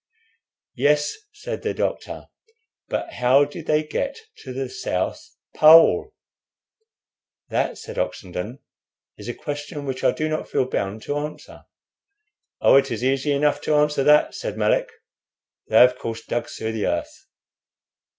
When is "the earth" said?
16.71-17.27